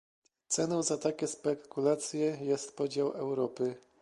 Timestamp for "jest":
2.41-2.75